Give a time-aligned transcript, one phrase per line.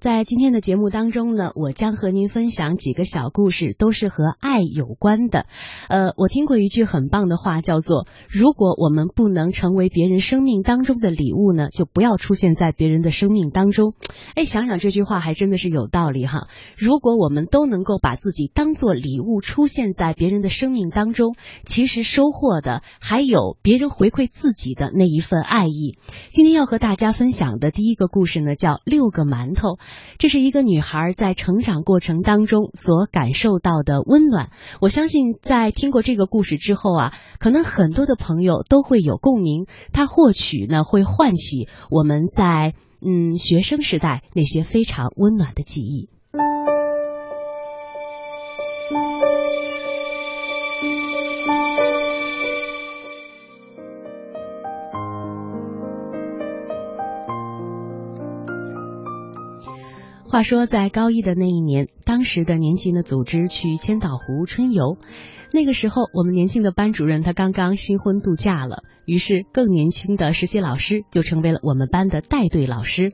[0.00, 5.46] 在今天的节目当中呢，我将和您分享几个小故事，都是和爱有关的。
[5.88, 13.92] 呃，我听过一句很棒的话，叫做“如果我们不能成为别人生命当中的礼物呢，就不要出现在别人的生命当中。”
[14.36, 16.46] 哎，想想这句话还真的是有道理哈。
[16.76, 21.34] 如果我们都能够把自己当做礼物出现在别人的生命当中，
[21.64, 25.98] 其实收获的还有别人回馈自己的那一份爱意。
[26.28, 29.70] 今天要和大家分享的第一个故事呢，叫《六个馒头》。
[30.18, 34.50] 这是一个女孩在成长过程当中所感受到的温暖。
[34.80, 39.66] 我相信，在听过这个故事之后啊，可能很多的朋友都会有共鸣。
[39.92, 46.08] 它或许呢，会唤起我们在嗯学生时代那些非常温暖的记忆。
[60.30, 64.98] 话说，在高一的那一年，当时的年轻的组织去千岛湖春游。
[65.54, 73.10] 那个时候，我们年轻的班主任他刚刚新婚度假了，于是更年轻的实习老师就成为了我们班的带队老师。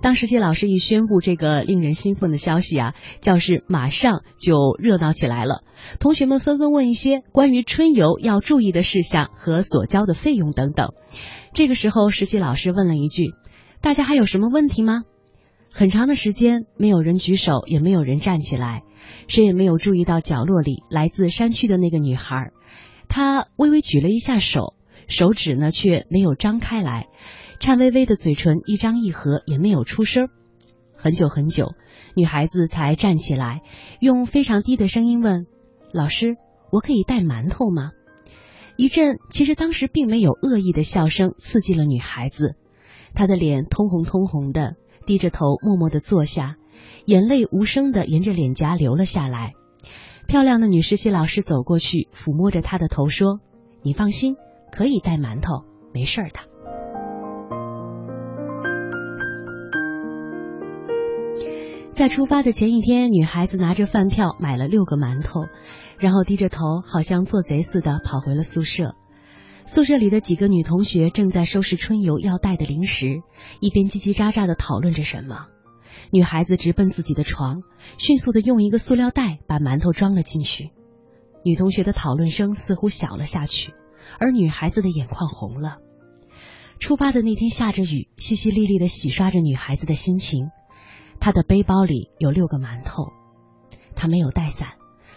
[0.00, 5.64] 当实习老师一宣布这个令人兴奋的消息啊，教室马上就热闹起来了。
[6.00, 10.94] 同学们纷纷问一些关于春游要注意的事项和所交的费用等等。
[11.52, 13.34] 这个时候，实习老师问了一句
[13.82, 15.02] ：“大家还有什么问题吗？”
[15.70, 18.82] 很长的时间，没有人举手，也没有人站起来，
[19.28, 22.52] 谁也没有注意到角落里来自山区的那个女孩。
[23.08, 24.74] 她微微举了一下手，
[25.06, 27.08] 手指呢却没有张开来，
[27.60, 30.28] 颤巍巍的嘴唇一张一合，也没有出声。
[30.96, 31.74] 很久很久，
[32.16, 33.62] 女孩子才站起来，
[34.00, 35.46] 用非常低的声音问
[35.92, 36.36] ：“老师，
[36.72, 37.92] 我可以带馒头吗？”
[38.76, 42.56] 一阵其实当时并没有恶意的笑声刺激了女孩子，
[43.14, 44.74] 她的脸通红通红的。
[45.08, 46.56] 低着头，默默的坐下，
[47.06, 49.54] 眼泪无声的沿着脸颊流了下来。
[50.26, 53.40] 漂亮的女实习老师走过去，抚摸着她的头说
[53.80, 54.36] ：“你放心，
[54.70, 55.64] 可以带馒头，
[55.94, 56.40] 没事的。”
[61.92, 65.46] 在出发的前一天，女孩子拿着饭票买了六个馒头，
[65.98, 68.94] 然后低着头，好像做贼似的跑回了宿舍。
[69.68, 73.20] 宿舍里的几个女同学正在收拾春游要带的零食，
[73.60, 75.48] 一边叽叽喳喳的讨论着什么。
[76.10, 77.60] 女孩子直奔自己的床，
[77.98, 80.70] 迅速的用一个塑料袋把馒头装了进去。
[81.44, 83.74] 女同学的讨论声似乎小了下去，
[84.18, 85.76] 而女孩子的眼眶红了。
[86.78, 90.48] 出发的那天下着雨，淅淅沥沥的洗刷着女孩子的心情。
[91.20, 93.12] 她的背包里有六个馒头，
[93.94, 94.70] 她没有带伞，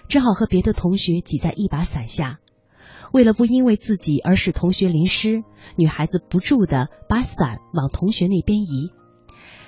[0.09, 2.39] 只好和别的同学挤在一把伞下。
[3.11, 5.43] 为了不因为自己而使同学淋湿，
[5.75, 8.91] 女孩子不住的把伞往同学那边移。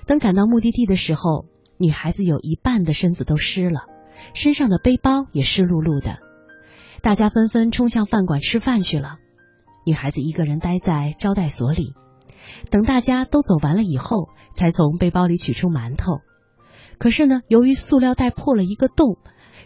[0.06, 1.46] 等赶到目的地的时候，
[1.78, 3.82] 女孩子有一半的身子都湿了，
[4.34, 6.20] 身上的背包也湿漉漉的。
[7.02, 9.18] 大家纷纷冲向饭馆吃饭去了，
[9.86, 11.94] 女孩子一个人待在招待所里。
[12.70, 16.20] 等大家都走完了以后，才从背包里取出馒头。
[16.98, 19.18] 可是呢，由于塑料袋破了一个洞，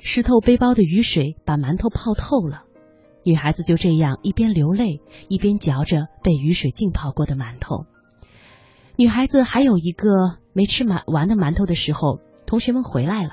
[0.01, 2.63] 湿透背包的雨水把馒头泡透了。
[3.27, 7.85] 女孩子就这样一边流泪，一边嚼着被雨水浸泡过的馒头。
[8.95, 13.31] 女孩子还有一个没吃满完的馒头的时候，同学们回来了。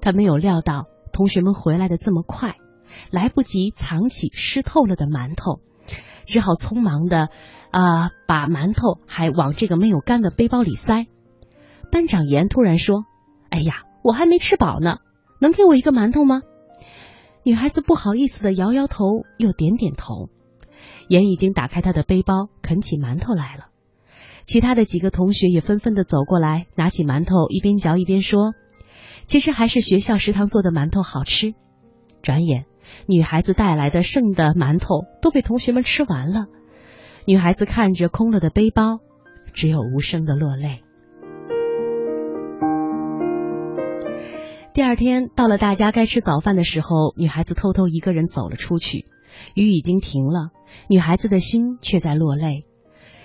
[0.00, 2.56] 她没有料到同学们回来的这么快，
[3.10, 5.60] 来不及藏起湿透了的馒头，
[6.24, 7.28] 只好匆忙的
[7.70, 11.08] 啊把馒头还往这个没有干的背包里塞。
[11.92, 13.04] 班长严突然说
[13.52, 14.96] ：“哎呀，我还没吃饱呢，
[15.42, 16.40] 能给我一个馒头吗？”
[17.42, 20.28] 女孩子不好意思的摇摇头，又点点头。
[21.08, 23.66] 严已经打开他的背包，啃起馒头来了。
[24.44, 28.54] 其他的几个同学也纷纷的走过来，拿起馒头，一边嚼一边说
[29.26, 31.54] ：“其实还是学校食堂做的馒头好吃。”
[32.22, 32.66] 转眼，
[33.06, 36.46] 女孩子带来的剩的馒头都被同学们吃完了。
[37.26, 39.00] 女孩子看着空了的背包，
[39.52, 40.82] 只有无声的落泪。
[44.72, 49.04] 第二天到了，大家该吃早饭的时候，女孩子偷偷一个人走了出去。
[49.54, 50.50] 雨已经停了，
[50.88, 52.64] 女孩子的心却在落泪。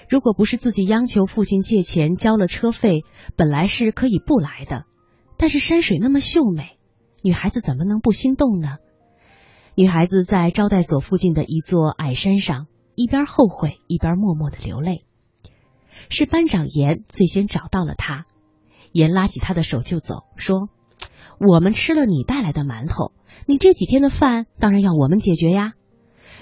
[0.09, 3.03] 如果不是自己央求父亲借钱交了车费，
[3.35, 4.85] 本来是可以不来的。
[5.37, 6.79] 但是山水那么秀美，
[7.21, 8.77] 女孩子怎么能不心动呢？
[9.75, 12.65] 女孩子在招待所附近的一座矮山上，
[12.95, 15.05] 一边后悔一边默默的流泪。
[16.09, 18.25] 是班长严最先找到了她，
[18.91, 20.69] 严拉起她的手就走，说。
[21.39, 23.11] 我们吃了你带来的馒头，
[23.45, 25.73] 你这几天的饭当然要我们解决呀。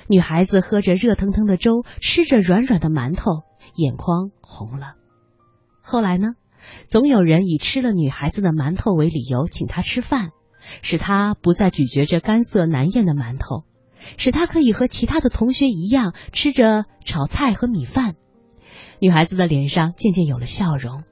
[0.08, 3.44] 女孩子喝着热腾腾的粥，吃着软软的馒头，
[3.76, 4.96] 眼眶红了。
[5.82, 6.34] 后来呢，
[6.88, 10.32] 总有人以吃了女孩子的馒头为理由请她吃饭，
[10.82, 13.64] 使她不再咀嚼着干涩难咽的馒头，
[14.18, 18.16] 使她可以和其他的同学一样吃着炒菜和米饭。
[19.00, 21.04] 女孩子的脸上渐渐有了笑容，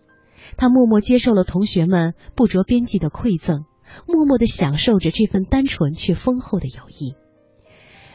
[0.57, 3.65] 她默默接受了同学们不着边际的馈赠，
[4.07, 7.15] 默默的享受着这份单纯却丰厚的友谊。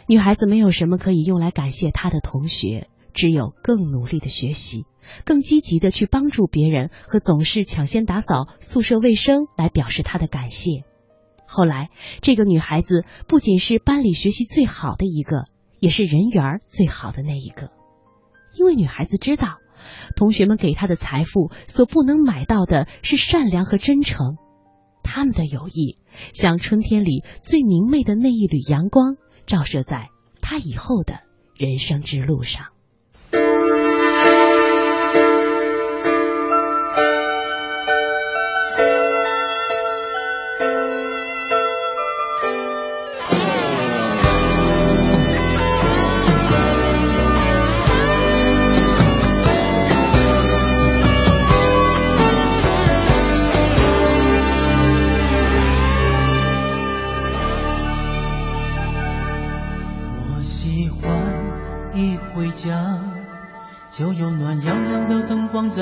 [0.08, 4.84] 女孩子没有什么可以用来感谢她的同学，只有更努力的学习，
[5.25, 10.84] 更积极的去帮助别人，和总是抢先打扫宿舍卫生来表示她的感谢。
[11.49, 11.90] 后来，
[12.23, 15.44] 这个女孩子不仅是班里学习最好的一个，
[15.81, 17.70] 也是人缘最好的那一个，
[18.56, 19.58] 因为女孩子知道，
[20.14, 24.37] 同学们给她的财富所不能买到的是善良和真诚，
[25.06, 25.96] 他们的友谊
[26.34, 29.16] 像春天里最明媚的那一缕阳光。
[29.46, 30.10] 照射在
[30.42, 31.20] 他以后的
[31.56, 32.75] 人生之路上。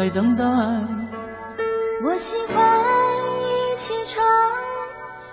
[0.04, 0.44] 在等待。
[2.04, 2.78] 我喜欢
[3.40, 4.22] 一起床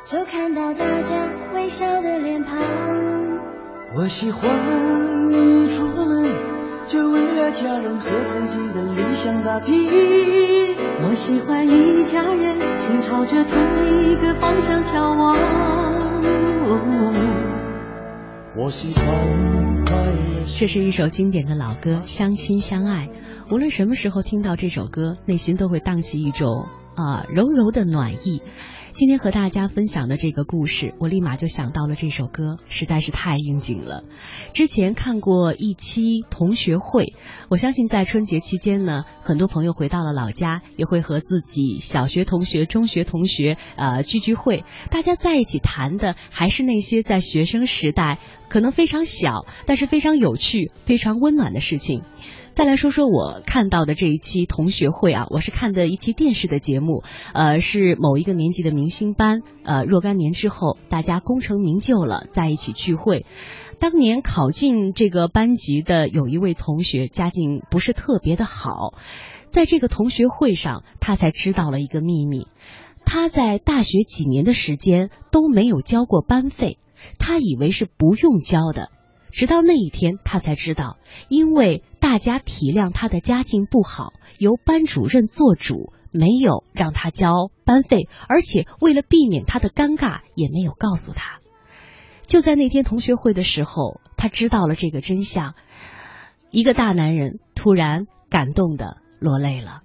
[0.06, 2.58] 就看到大家微笑的脸庞。
[3.94, 4.50] 我喜欢
[5.30, 6.34] 一出门
[6.88, 9.90] 就为了家人和自己的理想打拼。
[11.04, 13.62] 我喜欢一家人心朝着同
[14.06, 15.82] 一个方向眺望。
[20.58, 23.08] 这是一首经典的老歌《相亲相爱》。
[23.54, 28.42] 无论什么时候听到这首歌，内心都会荡起一种啊柔柔的暖意。
[28.94, 34.04] 今天和大家分享的这个故事，我立马就想到了这首歌，实在是太应景了。
[34.54, 37.16] 之前看过一期同学会，
[37.50, 52.04] 我相信在春节期间呢，很多朋友回到了老家，也会和自己小学同学、中学同学呃聚聚会，大家在一起谈的还是那些在学生时代可能非常小，但是非常有趣、非常温暖的事情。
[52.54, 57.02] 再来说说我看到的这一期同学会啊，我是看的一期电视的节目，
[57.34, 63.26] 呃，是某一个年级的明星班，呃，若干年之后大家功成名就了，在一起聚会。
[63.80, 68.94] 当年考进这个班级的有一位同学，家境不是特别的好，
[69.50, 72.48] 在这个同学会上，他才知道了一个秘密，
[73.06, 76.78] 他在大学几年的时间都没有交过班费，
[77.18, 78.90] 他以为是不用交的。
[79.32, 80.98] 直到那一天，他才知道，
[81.30, 91.40] 因为大家体谅他的家境不好，由班主任做主，没有让他交班费，而且为了避免他的尴尬，也没有告诉他。
[92.28, 95.56] 就在那天同学会的时候，他知道了这个真相，
[96.50, 99.82] 一个大男人突然感动的落泪了。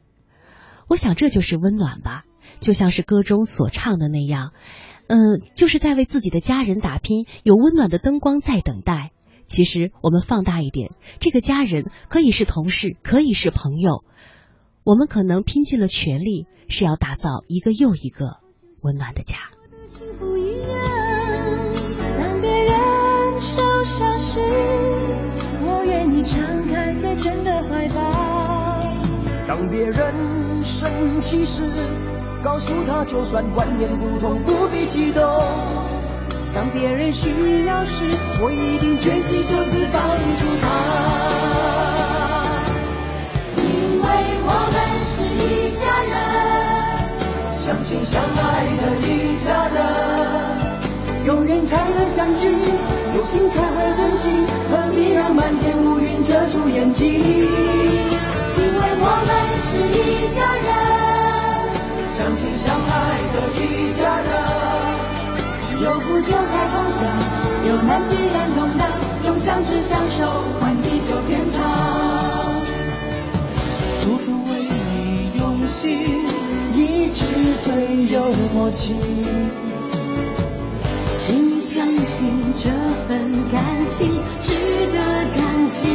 [0.88, 2.24] 我想这就是温暖吧，
[2.60, 4.52] 就像是歌中所唱的那样，
[5.08, 9.10] 嗯，就是在为自己的家人打拼，有温暖的灯光在等待。
[9.46, 10.90] 其实，我们放大一点，
[11.20, 14.04] 这个家人可以是同事，可以是朋友。
[14.84, 18.38] 我们可能拼尽了全力，是要打造一个又一个
[18.82, 19.38] 温暖的家。
[22.18, 24.40] 当别人受伤时，
[25.62, 28.02] 我愿意敞开最真的怀抱。
[29.48, 31.62] 当别人生气时，
[32.42, 35.22] 告诉他就算万年不痛，不必激动。
[36.56, 38.06] 当别人需要时，
[38.40, 40.64] 我一定卷起袖子帮助他。
[43.58, 44.06] 因为
[44.40, 46.16] 我们是一家人，
[47.54, 49.84] 相亲相爱的一家人。
[51.26, 52.56] 有缘才能相聚，
[53.14, 54.32] 有心才会珍惜，
[54.70, 57.06] 何必让满天乌云遮住眼睛？
[57.12, 57.20] 因
[58.56, 60.72] 为我们是一家人，
[62.14, 64.95] 相亲相爱的一家人。
[65.82, 67.06] 有苦就该分享，
[67.66, 68.88] 有难必然同当，
[69.24, 70.24] 用相知相守
[70.58, 71.62] 换地久天长。
[74.00, 76.26] 处处为你用心，
[76.72, 77.24] 一直
[77.60, 78.22] 最有
[78.54, 78.96] 默契。
[81.14, 82.70] 请相信这
[83.06, 84.54] 份感情值
[84.92, 84.98] 得
[85.36, 85.88] 感激。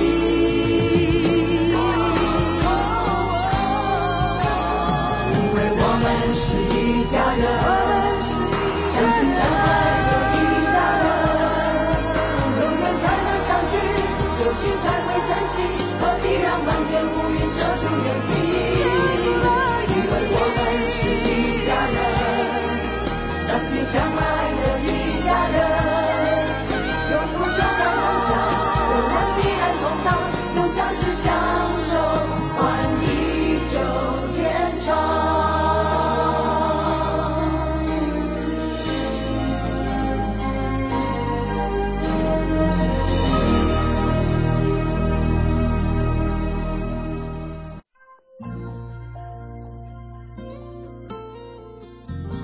[5.34, 7.81] 因为我们是一家人。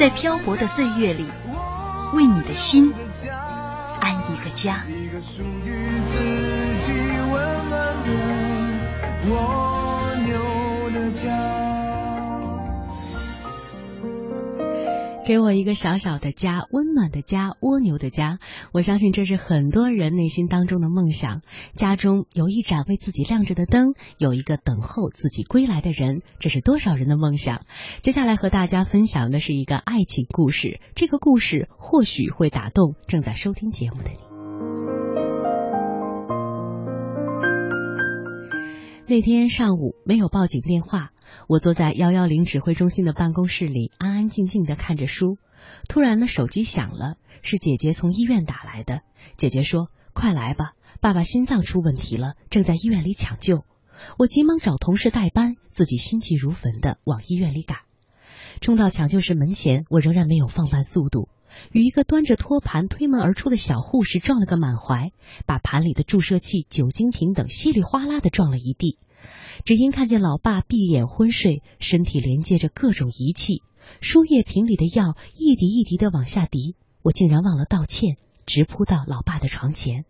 [0.00, 1.26] 在漂泊的岁月里，
[2.14, 2.90] 为你的心
[4.00, 4.82] 安一个家。
[4.88, 6.16] 一个属于自
[6.80, 6.94] 己
[7.30, 8.10] 温暖的
[15.30, 18.40] 给我一个小小的家，温暖的家，蜗牛的家。
[18.72, 21.42] 我相信这是很多人内心当中的梦想。
[21.72, 27.60] 家中有一盏为自己亮着的灯，有一个等候自己归来的人，这是多少人的梦想？
[28.00, 34.16] 接下来和大家分享的是一个爱情故事，这个故事或许会打动正在收听节目的你。
[39.06, 41.10] 那天上午没有报警电话。
[41.48, 45.38] 我坐在幺幺零指挥中心的办公室里，安安静静的看着书。
[45.88, 49.02] 突然呢，手机响了，是姐姐从医院打来的。
[49.36, 53.64] 姐姐说：“快来吧，爸爸心脏出问题了，正在医院里抢救。”
[54.18, 57.80] 我急忙找同事代班，自己心急如焚的往医院里赶。
[58.62, 61.28] 冲到抢救室门前，我仍然没有放慢速度，
[61.70, 65.12] 与一个端着托盘推门而出的小护士撞了个满怀，
[65.46, 68.98] 把盘里的注射器、酒精瓶等稀里哗啦的撞了一地。
[69.64, 73.62] 只因看见老爸闭眼昏睡，身体连接着各种仪器，
[74.00, 80.04] 输液瓶里的药一滴一滴的往下滴，我竟然忘了道歉，直扑到老爸的床前。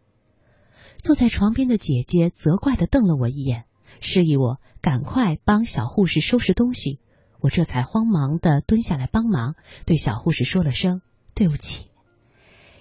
[0.96, 3.64] 坐在床边的姐姐责怪的瞪了我一眼，
[4.00, 6.98] 示意我赶快帮小护士收拾东西。
[7.40, 9.54] 我这才慌忙的蹲下来帮忙，
[9.86, 11.00] 对小护士说了声
[11.34, 11.86] 对不起。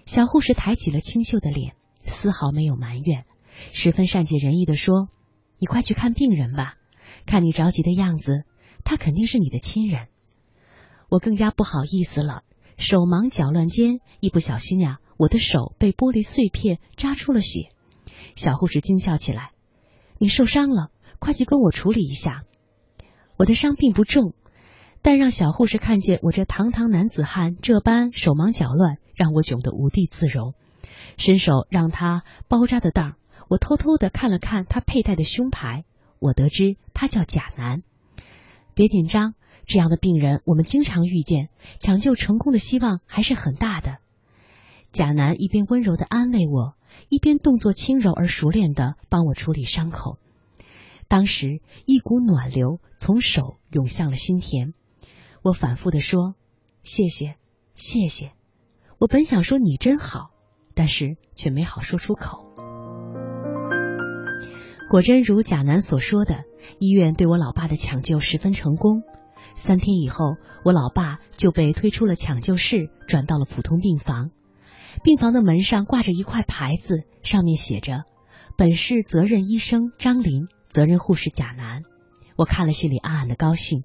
[0.05, 3.25] 小护士抬起了清秀的脸，丝毫没有埋怨，
[3.71, 5.07] 十分善解人意的说。
[5.59, 6.75] 你快去看病人吧，
[7.25, 8.43] 看你着急的样子，
[8.83, 10.07] 他肯定是你的亲人。
[11.09, 12.43] 我更加不好意思了，
[12.77, 17.69] 手忙脚乱间，一不小心呀，我的手被玻璃碎片扎出了血。
[18.35, 19.51] 小护士惊叫起来
[20.17, 22.43] ：“你受伤了，快去跟我处理一下。”
[23.37, 24.33] 我的伤并不重，
[25.01, 30.53] 但让小护士看见我这堂堂男子汉这般手忙脚乱，让我窘得无地自容。
[31.17, 33.15] 伸手让他包扎的当。
[33.49, 35.83] 我偷偷的看了看他佩戴的胸牌，
[36.19, 37.81] 我得知他叫贾楠。
[38.75, 39.33] 别紧张，
[39.65, 43.97] 这样的病人我们经常遇见，抢救成功的希望还是很大的。
[44.91, 46.75] 贾楠一边温柔的安慰我，
[47.09, 50.17] 一边动作轻柔而熟练的帮我处理伤口。
[51.07, 54.73] 当时一股暖流从手涌向了心田，
[55.41, 56.35] 我反复的说
[56.83, 57.35] ：“谢谢，
[57.73, 58.31] 谢谢。”
[58.99, 60.29] 我本想说你真好，
[60.75, 62.48] 但是却没好说出口。
[64.89, 66.45] 果真如贾楠所说的，
[66.79, 69.03] 医院对我老爸的抢救十分成功。
[69.53, 74.31] 三天以后，我老爸就被推出了抢救室，转到了普通病房。
[75.03, 78.01] 病房的门上挂着一块牌子，上面写着
[78.57, 81.83] ：“本市责任医生张林，责任护士贾楠。”
[82.35, 83.83] 我看了，心里暗暗的高兴。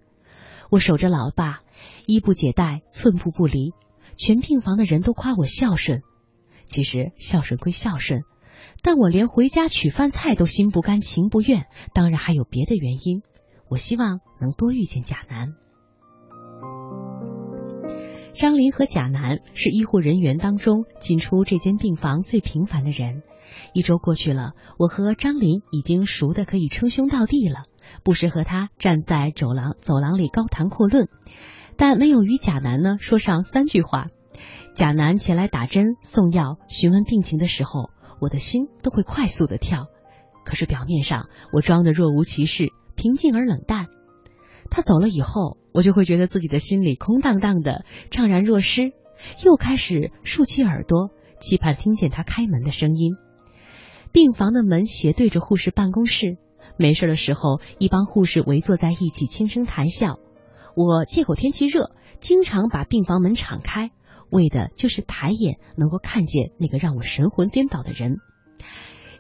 [0.71, 1.61] 我守着老爸，
[2.07, 3.75] 衣不解带，寸步不离。
[4.17, 6.01] 全病房的人都夸我孝顺。
[6.65, 8.23] 其实孝顺归孝顺。
[8.85, 11.65] 但我连回家取饭菜都心不甘情不愿，
[11.95, 13.23] 当然还有别的原因。
[13.71, 15.55] 我希望能多遇见贾楠。
[18.35, 23.23] 张林和贾楠是医护人员当中进出这间病房最频繁的人。
[23.73, 27.63] 一周过去了，我和张林已经熟的可以称兄道弟了，
[28.03, 31.09] 不时和他站在走廊走廊里高谈阔论，
[31.79, 34.09] 但没有与贾楠呢说上三句话。
[34.75, 37.94] 贾楠前来打针、送药、询问病情的时候。
[38.21, 39.87] 我的心都会快速的跳，
[40.45, 43.89] 可是表面上我装的若无其事，平静而冷淡。
[44.71, 48.93] 他走了以后，我就会觉得自己的心里空荡荡的，怅然若失，
[49.45, 53.17] 又开始竖起耳朵，期盼听见他开门的声音。
[54.11, 56.39] 病房的门斜对着护士办公室，
[56.77, 60.19] 没事的时候，一帮护士围坐在一起轻声谈笑。
[60.77, 61.91] 我借口天气热，
[62.21, 63.91] 经常把病房门敞开，
[64.31, 68.17] 为的就是抬眼能够看见那个让我神魂颠倒的人。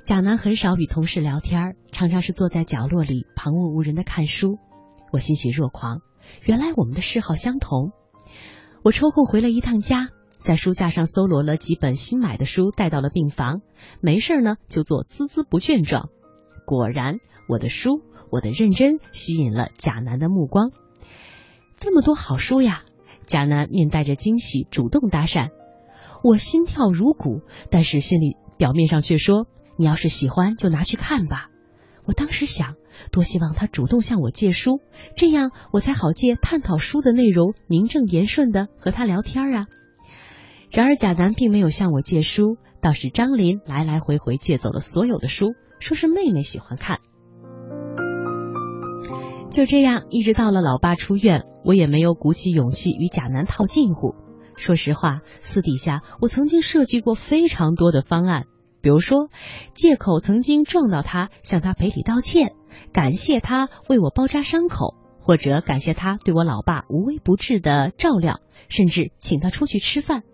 [0.04, 4.58] 贾楠很少与同事聊天，常常是坐在角落里旁若无人的看书。
[5.12, 6.00] 我欣喜若狂，
[6.42, 7.90] 原来我们的嗜好相同。
[8.82, 10.08] 我抽空回了一趟家，
[10.38, 13.62] 在书架上搜罗了几本新买的书，带到了病房。
[14.02, 16.10] 没事呢，就做孜孜不倦状。
[16.66, 17.16] 果然，
[17.48, 20.70] 我的书，我的认真，吸引了贾楠的目光。
[21.78, 22.82] 这么多好书呀！
[23.26, 25.48] 贾楠面带着惊喜，主动搭讪。
[26.22, 31.48] 我心跳如鼓，但是心里表面上却说：“你要是喜欢，就拿去看吧。”
[32.06, 32.74] 我当时想，
[33.12, 34.80] 多希望他主动向我借书，
[35.16, 39.66] 这样我才好借探讨书的内容，名正言顺的和他聊天啊。
[40.70, 47.00] 然而贾楠并没有向我借书，倒是张林来来回回借走了所有的书，说是妹妹喜欢看。
[49.50, 54.16] 就这样，一直到了老爸出院，我也没有鼓起勇气与贾楠套近乎。
[54.56, 58.44] 说实话，私底下我曾经设计过非常多的方案。
[58.82, 59.28] 比如说，
[59.72, 62.52] 借口曾经撞到他，向他赔礼道歉，
[62.92, 70.24] 感谢他为我包扎伤口，或者感谢他对我老爸无微不至的照料，甚至请他出去吃饭。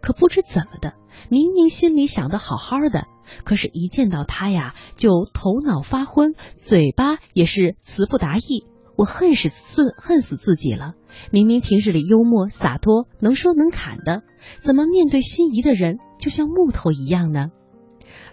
[0.00, 0.94] 可不知怎么的，
[1.28, 3.06] 明明心里想的好好的，
[3.44, 8.66] 可是一见到他呀，就头脑发昏，嘴巴也是词不达意。
[8.96, 10.94] 我恨死自恨死自己了！
[11.30, 14.22] 明明平日里幽默洒脱，能说能侃的，
[14.58, 17.48] 怎么面对心仪的人就像木头一样呢？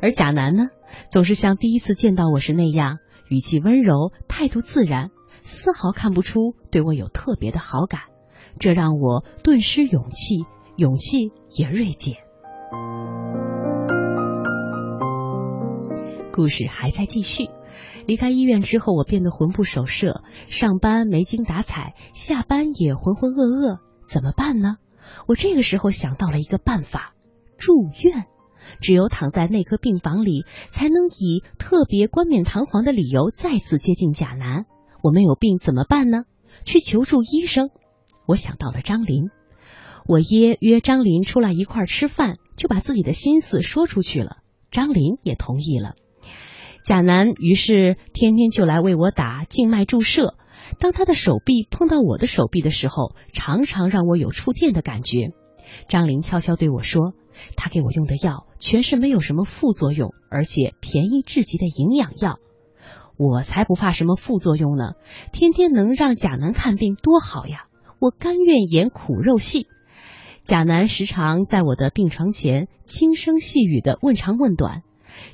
[0.01, 0.67] 而贾楠呢，
[1.12, 8.04] 总是像第一次见到我时那样，语气温柔，态度自然，丝毫看不出对我有特别的好感，
[8.58, 12.15] 这让我顿失勇气，勇气也锐减。
[16.33, 17.49] 故事还在继续。
[18.07, 24.77] 离开医院之后，我变得魂不守舍，上班没精打采，下班也浑浑噩噩，怎么办呢？
[25.27, 27.13] 我这个时候想到了一个办法：
[27.57, 28.25] 住院。
[28.79, 34.65] 只有躺在内科病房里，才能以特别冠冕堂皇的理由再次接近贾楠。
[35.01, 36.23] 我没有病怎么办呢？
[36.65, 37.69] 去求助医生。
[38.25, 39.29] 我想到了张林，
[40.08, 44.38] 我约约张林出来一块吃饭，就把自己的心思说出去了。
[44.72, 45.96] 张林也同意了。
[46.84, 50.36] 贾楠于是天天就来为我打静脉注射。
[50.80, 55.32] 当他的手臂碰到我的手臂的时候，常常让我有触电的感觉。
[55.88, 57.13] 张林悄悄对我说。
[57.56, 62.38] 他给我用的药全是没有什么副作用，而且便宜至极的营养药。
[63.18, 64.92] 我才不怕什么副作用呢！
[65.32, 67.62] 天天能让贾楠看病多好呀！
[68.00, 69.66] 我甘愿演苦肉戏。
[70.43, 74.84] 贾楠时常在我的病床前轻声细语的问长问短。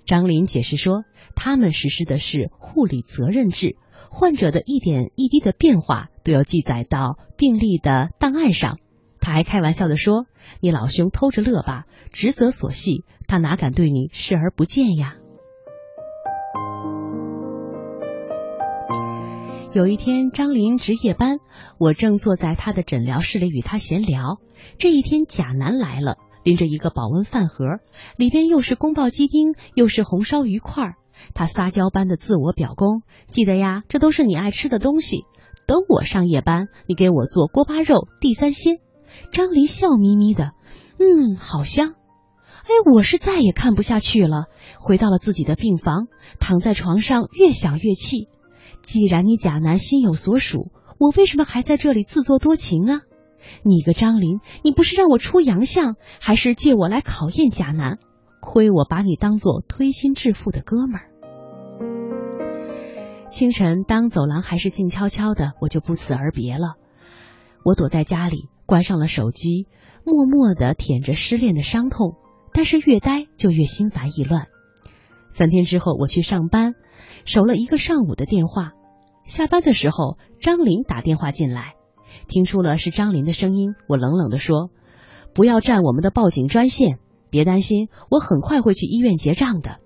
[0.06, 1.04] 张林解释说，
[1.36, 3.76] 他们实施的是护理责任制，
[4.12, 8.78] 患者的一点一滴的变化都要记载到病历的档案上。
[9.20, 10.26] 他还开玩笑的说。
[10.62, 15.16] 你老兄偷着乐吧，职责所系，他哪敢对你视而不见呀？
[19.72, 21.38] 有一天，张林值夜班，
[21.78, 24.40] 我正坐在他的诊疗室里与他闲聊。
[24.80, 27.66] 这一天，贾楠来了，拎着一个保温饭盒，
[28.18, 30.96] 里边又是宫保鸡丁，又是红烧鱼块。
[31.36, 35.26] 他撒娇般的自我表功，记得呀，这都是你爱吃的东西。
[35.68, 38.78] 等我上夜班，你给我做锅巴肉、地三鲜。
[39.32, 40.54] 张林笑眯眯的，
[40.98, 41.94] 嗯，好香。
[42.64, 44.46] 哎，我是再也看不下去了，
[44.80, 46.08] 回到了自己的病房，
[46.40, 48.30] 躺在床上越想越气。
[48.82, 53.02] 既然你贾楠心有所属，我为什么还在这里自作多情啊？
[53.64, 58.00] 你个张林，你不是让我出洋相，还是借我来考验贾楠？
[58.42, 61.10] 亏我把你当做推心置腹的哥们儿。
[63.30, 66.76] 清晨，当走廊还是静悄悄的，我就不辞而别了。
[67.64, 68.50] 我躲在家里。
[68.66, 69.66] 关上了手机，
[70.06, 72.14] 默默的舔着失恋的伤痛，
[72.54, 74.46] 但是越待就越心烦意乱。
[75.28, 76.76] 三天之后，我去上班，
[77.26, 78.72] 守了一个上午的电话。
[79.24, 81.76] 下班的时候，张林打电话进来，
[82.28, 84.70] 听出了是张林的声音，我冷冷的说
[85.34, 89.78] ：“不要占我们的报警专线，别担心，我很快会去医院结账的。”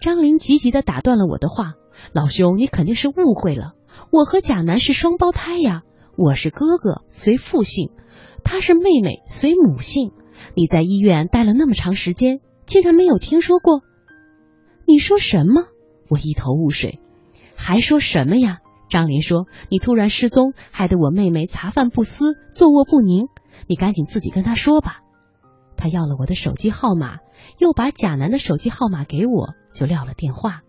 [0.00, 1.74] 张林急急的打断了我的话
[2.12, 3.74] ：“老兄，你肯定是误会了，
[4.10, 5.82] 我和贾楠是双胞胎呀。”
[6.16, 7.92] 我是哥哥，随父姓；
[8.44, 10.12] 她是妹妹，随母姓。
[10.54, 13.80] 你在医院待了那么长时间，竟然没有听说过？
[14.86, 15.64] 你说什么？
[16.10, 17.00] 我一头雾水。
[17.56, 18.58] 还说什么呀？
[18.88, 23.28] 张林说：“你突然失踪，害得我妹妹茶饭不思，坐卧不宁。
[23.68, 25.02] 你赶紧自己跟她说吧。”
[25.78, 27.18] 他要了我的手机号码，
[27.58, 30.62] 又把贾楠的手机号码给我，就撂了电话。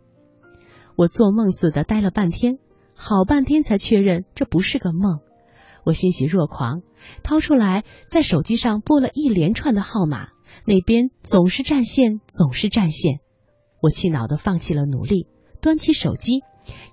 [0.95, 2.60] 我做梦似的待了半天，
[2.95, 5.19] 好半天才确认这不是个梦。
[5.84, 6.84] 我欣喜若狂，
[7.23, 10.27] 掏出来在手机上拨了一连串的号码，
[10.65, 13.19] 那边总是占线，总是占线。
[13.82, 15.27] 我气恼的放弃了努力，
[15.62, 16.43] 端起手机，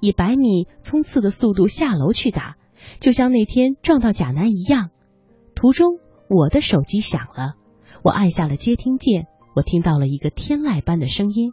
[0.01, 2.57] 以百米冲刺的速度下楼去打，
[3.01, 4.91] 就像那天撞到贾南一样。
[5.55, 7.55] 途中，我的手机响了，
[8.03, 9.27] 我按下了接听键，
[9.57, 11.53] 我听到了一个天籁般的声音：“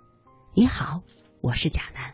[0.54, 1.02] 你好，
[1.42, 2.14] 我是贾南。”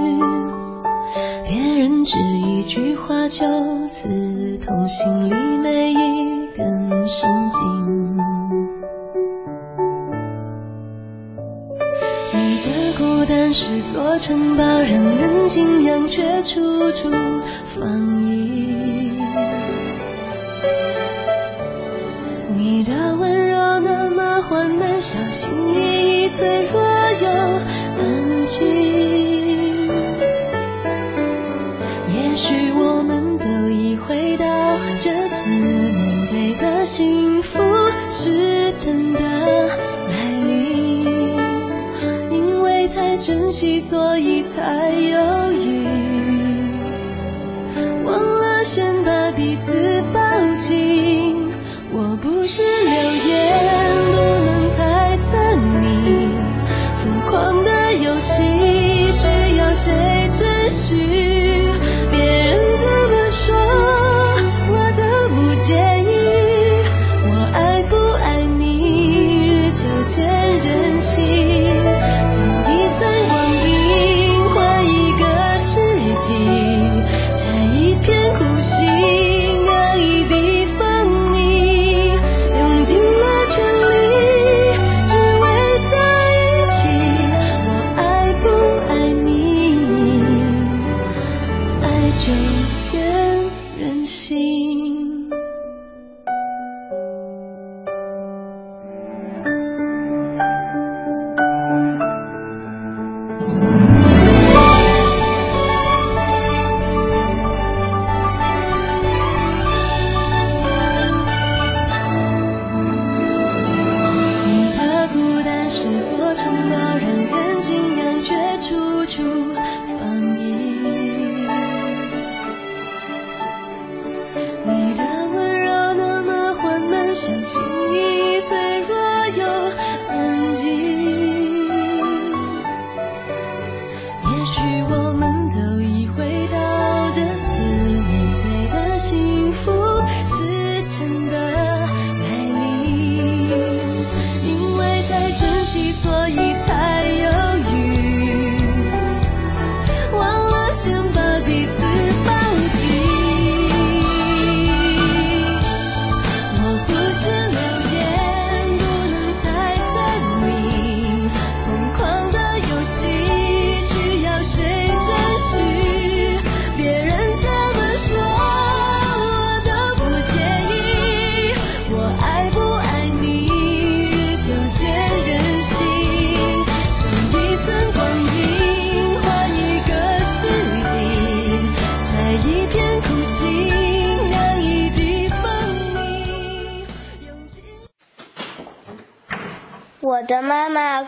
[2.11, 5.50] 只一句话就刺痛心里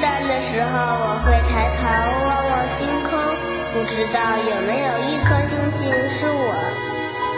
[0.00, 1.84] 孤单的时候，我会抬头
[2.26, 3.20] 望望星空，
[3.74, 6.56] 不知道有没有一颗星星是我。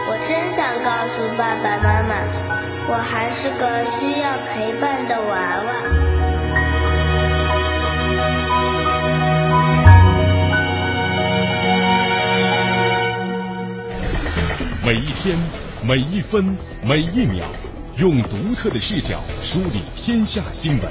[0.06, 2.14] 我真想告诉爸爸妈妈，
[2.86, 5.34] 我还是个需要陪伴的娃
[5.66, 5.74] 娃。
[14.86, 15.36] 每一天，
[15.82, 17.44] 每一分，每一秒。
[17.98, 20.90] 用独特的视角梳理天下新闻，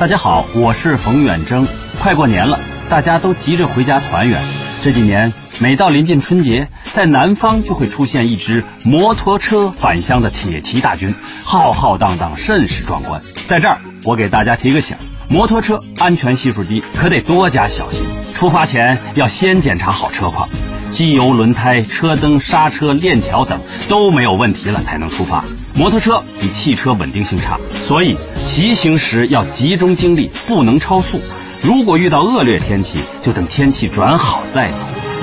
[0.00, 1.68] 大家好，我是冯远征。
[2.00, 2.58] 快过年了，
[2.88, 4.40] 大家都急着回家团圆。
[4.82, 13.20] 这几年，每到临近春节，在南方就会出现一支摩托车返乡的铁骑大军，浩浩荡荡，甚是壮观。
[13.46, 14.96] 在这儿，我给大家提个醒：
[15.28, 18.00] 摩托车安全系数低，可得多加小心。
[18.34, 20.48] 出发前要先检查好车况，
[20.90, 25.44] 机油、轮胎、车灯、刹车、链条等都没有问题了才能出发。
[25.74, 31.20] 摩托车比汽车稳定性差，所以骑行时要集中精力，不能超速。
[31.62, 34.78] 如果遇到恶劣天气，就等天气转好再走。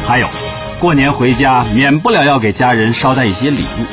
[0.08, 0.28] 还有，
[0.80, 3.86] 过年回家免不了要给家人捎带一些礼物，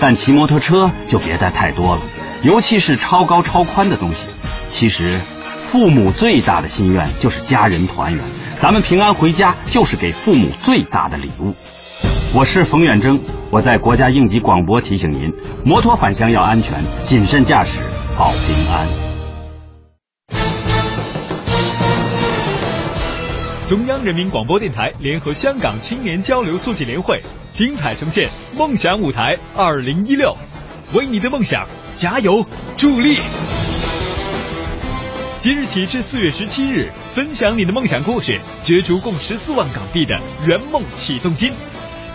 [0.00, 2.02] 但骑摩托车就别带太多了，
[2.42, 4.18] 尤其是超高超宽的东西。
[4.68, 5.20] 其实，
[5.62, 8.22] 父母最大的心愿就是家人团圆，
[8.60, 11.54] 咱们平安回家就是给父母最大的礼物。
[12.34, 15.30] 我是冯远征，我在国家应急广播提醒您：
[15.66, 17.78] 摩托返乡要安全，谨慎驾驶
[18.18, 18.88] 保平安。
[23.68, 27.20] 中央人民广播电台联合香港青年交流促进联会
[27.52, 30.34] 精彩呈现《梦想舞台二零一六》，
[30.96, 32.46] 为你的梦想加油
[32.78, 33.18] 助力。
[35.38, 41.52] 即日起至四月十七日，分享你的梦想故事，角逐共十四万港币的圆梦启动金。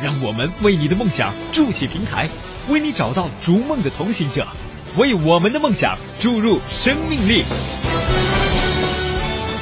[0.04, 2.30] 让我们为你的梦想筑起平台，
[2.70, 4.48] 为你找到逐梦的同行者，
[4.96, 7.44] 为我们的梦想注入生命力。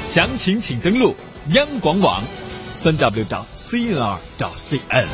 [0.10, 1.16] 详情请登录
[1.52, 2.24] 央广网，
[2.70, 5.08] 三 w 点 cnr 点 cn。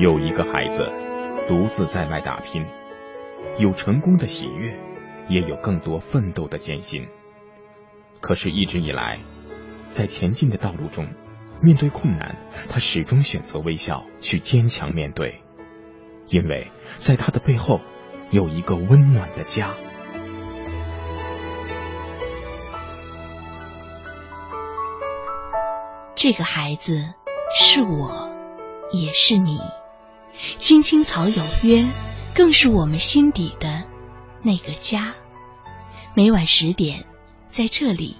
[0.00, 0.90] 有一个孩子
[1.46, 2.64] 独自在外打拼，
[3.58, 4.76] 有成功的喜悦，
[5.28, 7.06] 也有更多奋斗的艰辛。
[8.20, 9.18] 可是，一直以来。
[9.90, 11.08] 在前进的道路中，
[11.60, 12.36] 面对困难，
[12.68, 15.42] 他始终选择微笑，去坚强面对，
[16.28, 17.80] 因为在他的背后
[18.30, 19.74] 有一个温暖的家。
[26.14, 27.14] 这个孩子
[27.58, 28.30] 是我，
[28.92, 29.58] 也是你。
[30.58, 31.84] 青青草有约，
[32.34, 33.84] 更是我们心底的
[34.42, 35.14] 那个家。
[36.14, 37.06] 每晚十点，
[37.50, 38.19] 在这里。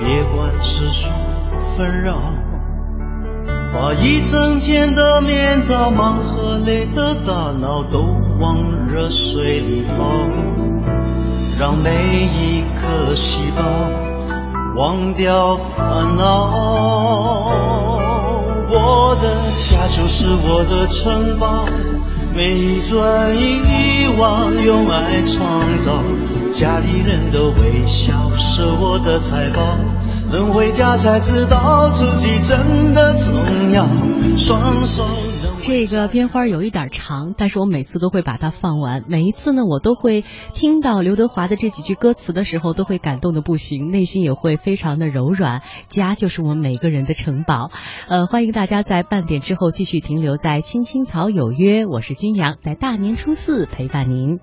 [0.00, 1.10] 别管世俗
[1.76, 2.18] 纷扰，
[3.72, 8.06] 把一整天的面罩、忙和累的大脑都
[8.40, 9.94] 往热水里泡，
[11.58, 13.62] 让每一颗细胞
[14.76, 16.50] 忘掉烦恼。
[18.70, 19.44] 我的。
[19.56, 21.64] 家就是我的城堡，
[22.34, 26.02] 每一砖一瓦，用爱创造，
[26.50, 29.78] 家里人的微笑是我的财宝。
[30.32, 33.86] 能回家才知道自己真的重要。
[34.36, 35.04] 双手。
[35.66, 39.02] 这个编花有一点长，但是我每次都会把它放完。
[39.08, 40.22] 每一次呢，我都会
[40.52, 45.62] 听到刘德华的这几句歌词的时候，都会感动的不行，内心也会非常的柔软。
[45.88, 47.70] 家就是我们每个人的城堡。
[48.08, 54.40] 呃，欢迎大家在半点之后继续停留在青青草有约，我是君阳，在大年初四陪伴您。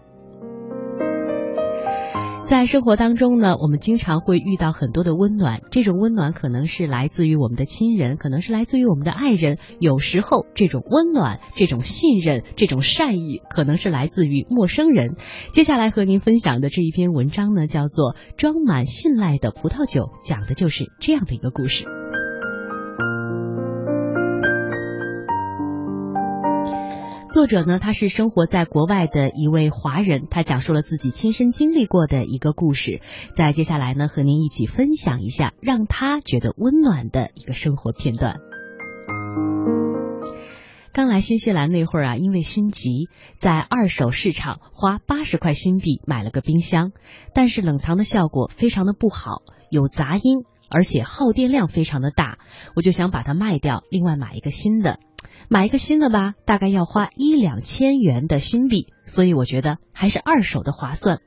[2.52, 9.58] 在生活当中呢，我们经常会遇到很多的温暖，这种温暖可能是来自于我们的亲人，可能是来自于我们的爱人。
[9.80, 15.16] 有时候，这种温暖、这种信任、这种善意，可能是来自于陌生人。
[15.54, 21.86] 接下来和您分享的这一篇文章呢，叫做《装满信赖的葡萄酒》，讲的就是这样的一个故事。
[27.32, 33.00] 作者呢，他是生活在国外的一位华人，他讲述了自己亲身经历过的一个故事，
[33.34, 38.42] 在接下来呢，和您一起分享一下让他觉得温暖的一个生活片段。
[40.92, 46.92] 刚来新西兰那会儿啊，因为心急，在二手市场花八十块新币买了个冰箱，
[47.34, 52.40] 但是冷藏的效果非常的不好，有杂音，而且耗电量非常的大，
[52.76, 55.00] 我就想把它卖掉，另外买一个新的。
[55.50, 61.20] 买一个新的吧，大概要花一两千元的新币，所以我觉得还是二手的划算。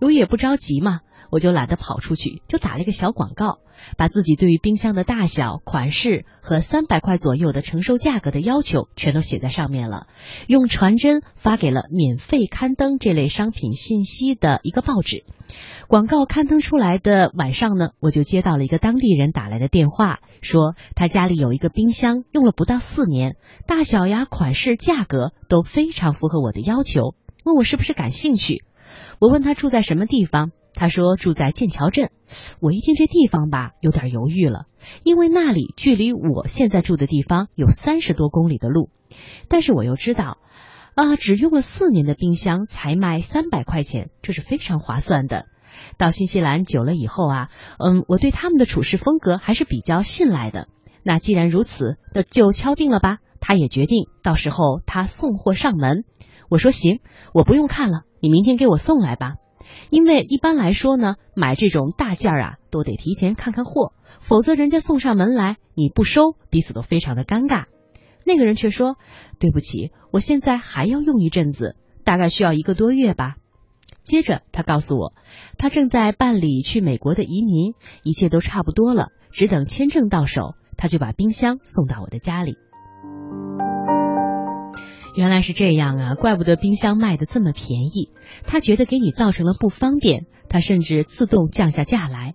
[0.00, 3.58] 由于也不着急嘛，我就懒得跑出去，就打了一个小广告，
[3.96, 10.06] 把自己对于冰箱的大小、款式和三百块左右的承受价格的要求全都写在上面了，
[10.46, 15.24] 用传真发给了免费刊登这类商品信息的一个报纸。
[15.88, 23.36] 广告刊登出来的晚上呢，我就接到了一个当地人打来的电话，说他家里有一个冰箱，用了不到四年，
[23.68, 28.64] 大小呀、款式、价格都非常符合我的要求，问我是不是感兴趣。
[29.20, 32.10] 我问他住在什么地方，他说住在剑桥镇。
[32.60, 34.66] 我一听这地方吧，有点犹豫了，
[35.02, 38.90] 因为那里距离我现在住的地方有三十多公里的路，
[39.48, 40.38] 但是我又知道，
[40.94, 45.46] 啊，只用了四年的冰箱才卖三百块钱，这是非常划算的。
[45.98, 50.68] 到新西兰久了以后啊，嗯，我对他们的处事风格还是比较信赖的。
[51.02, 53.18] 那既然如此，那就敲定了吧。
[53.38, 56.04] 他也决定到时候他送货上门。
[56.50, 57.00] 我说行，
[57.32, 59.34] 我不用看了，你明天给我送来吧。
[59.90, 67.64] 因为一般来说呢，买这种大件儿啊，都得提前看看货，否则人家送上门来你不收，彼此都非常的尴尬。
[68.24, 68.96] 那个人却说
[69.38, 73.36] ：“对不起，我现在还要用一阵子，大概需要一个多月吧。”
[74.02, 75.12] 接着，他告诉我，
[75.58, 82.56] 他正在办理去美国的移民，一切都差不多了，只等签证到手，他就把冰箱送到我的家里。
[85.16, 88.12] 原来是这样啊，怪不得冰箱卖的这么便宜。
[88.44, 92.34] 他觉得给你造成了不方便，他甚至自动降下价来。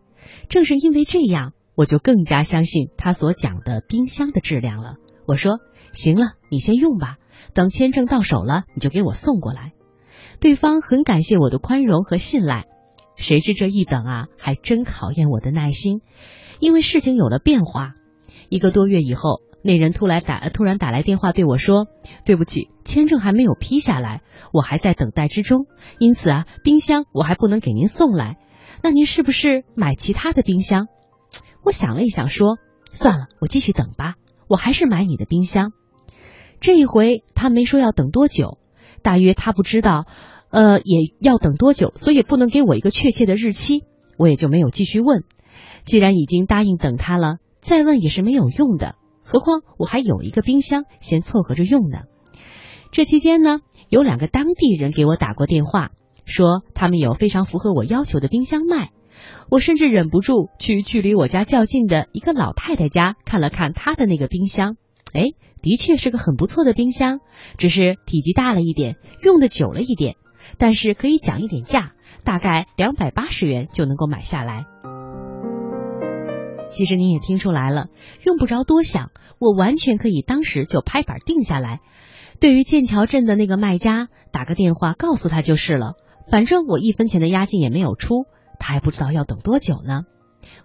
[0.50, 4.96] 正是因为这样，我就更加相信他所讲的冰箱的质量了。
[5.28, 5.60] 我说
[5.94, 7.18] ：“行了，你先用吧，
[7.54, 9.74] 等签证到手了，你就给我送过来。”
[10.42, 12.66] 对方很感谢我的宽容和信赖，
[13.16, 16.02] 谁知这一等啊，还真考验我的耐心。
[16.60, 17.94] 因为事情有了变化，
[18.50, 21.88] 一个多月以后，那人突来打突然打来电话对我说
[22.26, 24.22] ：“对不起，签证还没有批下来，
[24.52, 25.66] 我还在等待之中，
[26.00, 28.38] 因此啊，冰箱我还不能给您送来。
[28.82, 30.88] 那您是不是买其他的冰箱？”
[31.64, 32.58] 我想了一想，说
[32.90, 34.16] ：“算了，我继续等吧，
[34.48, 35.74] 我还是买你的冰箱。”
[36.60, 38.58] 这一回他没说要等多久，
[39.02, 40.06] 大约他不知道。
[40.50, 43.86] 呃，也要等多久，所以不能给我一个确切的日期，
[44.18, 45.24] 我也就没有继续问。
[45.86, 48.96] 既然已经答应等他了，再问也是没有用的。
[49.32, 52.00] 何况我还有一个冰箱，先凑合着用呢。
[52.92, 55.92] 这期间呢，有两个当地人给我打过电话，
[56.26, 58.90] 说他们有非常符合我要求的冰箱卖。
[59.50, 64.76] 我甚至忍不住去距离我家较近的一个老太太家看了看她的那个冰箱，
[65.14, 65.28] 哎，
[65.62, 67.22] 的确是个很不错的冰箱，
[67.58, 70.18] 只是体积大了一点，用的久了一点。
[70.58, 71.94] 但是可以讲一点价，
[72.26, 74.66] 大概两百八十元就能够买下来。
[76.72, 77.88] 其实您也听出来了，
[78.26, 81.82] 用不着多想，我完全可以当时就拍板定下来。
[82.40, 85.94] 对于剑桥镇的那个卖家，打个电话告诉他就是了。
[86.32, 88.26] 反正我一分钱的押金也没有出，
[88.58, 90.04] 他还不知道要等多久呢。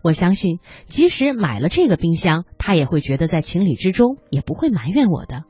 [0.01, 5.43] 我相信，即使买了这个冰箱，他也会觉得在情理之中，也不会埋怨我的。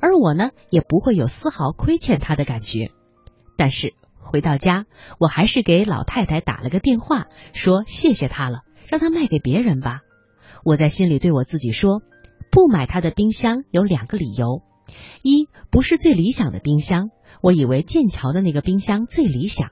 [0.00, 2.90] 而我呢，也不会有丝毫亏欠他的感觉。
[3.56, 4.86] 但是回到家，
[5.18, 10.00] 我还是给老太太打了个电话，说谢谢她了，让他卖给别人吧。
[10.64, 12.02] 我在心里对我自己说，
[12.50, 14.62] 不买他的冰箱有两个理由：
[15.22, 17.10] 一不是最理想的冰箱，
[17.40, 19.68] 我以为剑桥的那个冰箱最理想；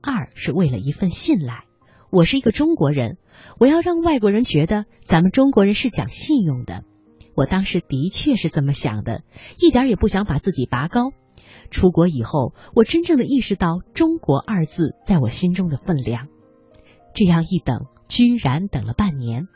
[0.00, 1.64] 二是为了一份信赖。
[2.10, 3.18] 我是一个中国人，
[3.58, 6.84] 我要让外国人觉得咱们中国人是讲信用的。
[7.34, 9.24] 我当时的确是这么想的，
[9.58, 11.10] 一点也不想把自己拔高。
[11.70, 16.28] 出国以后，我真正的意识到“中国”二字在我心中的分量。
[17.14, 19.48] 这样一等，居然等了半年。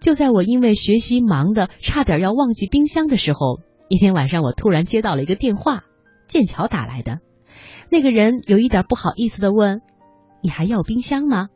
[0.00, 5.84] 就在我因为学习忙的差点要忘记冰箱的时候，一天晚上我突然接到了一个电话，
[6.26, 7.20] 剑桥打来的。
[7.90, 9.80] 那个人有一点不好意思的问
[10.42, 11.46] ：“你还要冰箱吗？”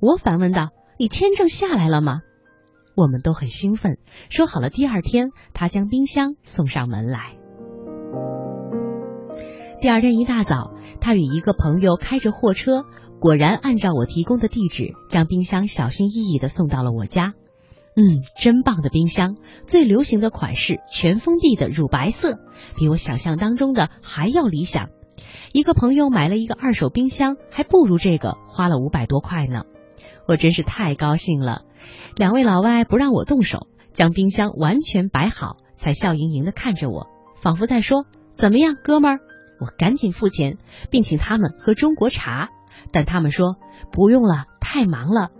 [0.00, 0.68] 我反问道
[0.98, 2.20] ：“你签证下来了吗？”
[2.96, 3.98] 我们都很兴奋，
[4.30, 7.36] 说好了第二天他将冰箱送上门来。
[9.80, 12.84] 第二天一大早，他与一个朋友开着货车，
[13.20, 17.34] 果然按照我提供的地址，将冰箱小心翼翼地送到了我家。
[17.96, 19.36] 嗯，真棒的冰箱，
[19.66, 22.38] 最流行的款式，全封闭的乳白色，
[22.76, 24.88] 比我想象当中的还要理想。
[25.52, 29.62] 一个朋友买了一个二手冰箱，还不如这个花了五百多块呢。
[30.26, 31.62] 我真是太高兴了。
[32.16, 37.06] 两位老外不让我动手，将冰箱完全摆好，才笑盈盈的看着我，
[37.40, 39.20] 仿佛在说：“怎么样，哥们儿？”
[39.60, 40.58] 我赶紧付钱，
[40.90, 42.48] 并请他们喝中国茶，
[42.94, 43.56] 但他们说
[43.90, 45.30] 不用了，太忙了。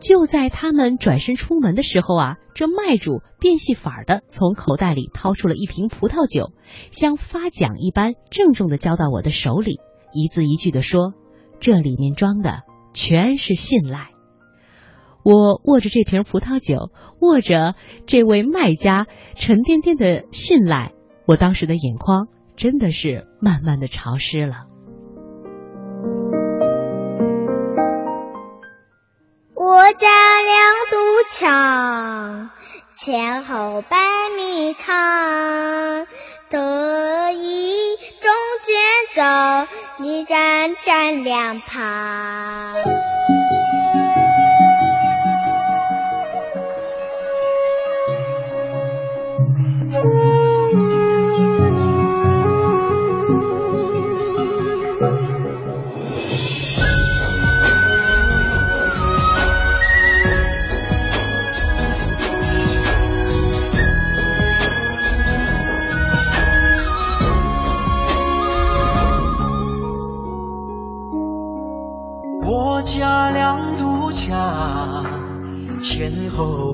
[0.00, 6.52] 就在他们转身出门的时候啊，这卖主变戏法儿的从口袋里掏出了一瓶葡萄酒，
[6.92, 9.80] 像发奖一般郑重的交到我的手里，
[10.12, 11.14] 一字一句的说
[11.58, 14.10] ：“这里面装的全是信赖。”
[15.24, 17.74] 我握着这瓶葡萄酒，握着
[18.06, 20.92] 这位卖家沉甸甸的信赖，
[21.26, 24.66] 我当时的眼眶真的是慢慢的潮湿了。
[29.96, 30.08] 家
[30.40, 30.96] 两堵
[31.30, 32.50] 墙，
[32.92, 33.96] 前后百
[34.36, 36.06] 米长，
[36.50, 38.32] 得意中
[38.64, 38.76] 间
[39.14, 39.68] 走，
[39.98, 43.13] 你站站两旁。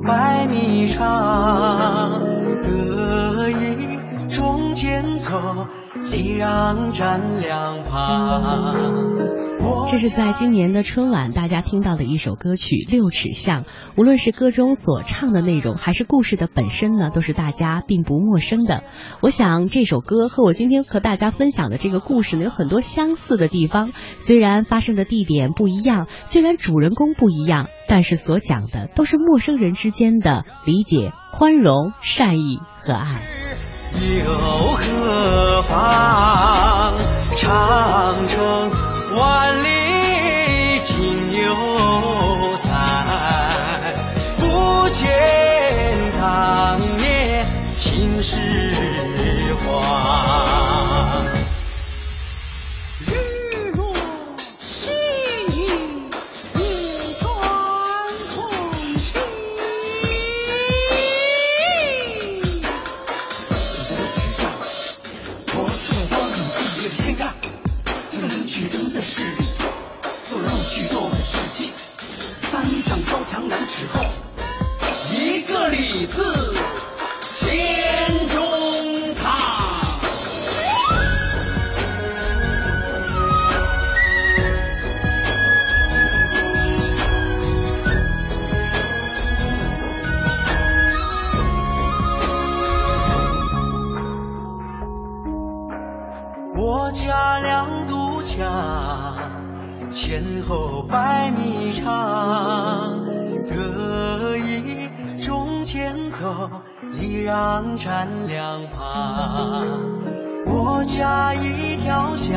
[0.07, 2.19] 百米长，
[2.63, 3.99] 得意
[4.29, 5.69] 中间走，
[6.11, 8.77] 礼让站两旁。
[9.91, 13.65] 这是在今年的春晚大家听到的一首歌曲《六尺巷》，
[13.97, 18.85] 无论是歌中所唱的内容，还是故事的本身呢，都是大家并不陌生的。
[19.21, 23.91] 我想这首歌和我今天和大家分享的这个故事呢，有很多相似的地方。
[24.17, 33.21] 虽然发生的地点不一样，虽然主人公不一样，但是所讲的都是陌生人之间的理解、宽容、善意和爱。
[34.25, 34.33] 又
[34.77, 36.95] 何妨？
[37.37, 38.40] 长城
[100.91, 103.07] 百米长。
[103.49, 104.89] 得意
[105.21, 106.51] 中前走，
[106.93, 109.67] 礼让站两旁。
[110.47, 112.37] 我家一条巷，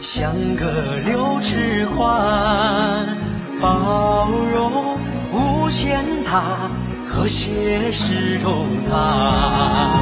[0.00, 0.66] 像隔
[1.04, 3.16] 六尺宽，
[3.60, 4.98] 包容
[5.32, 6.70] 无限大，
[7.06, 9.92] 和谐是中藏。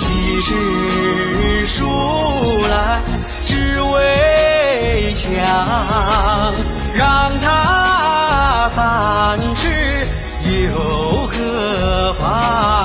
[0.00, 1.84] 一枝树
[2.68, 3.02] 来。
[5.24, 6.54] 强，
[6.94, 10.06] 让他三尺
[10.68, 12.83] 又何妨？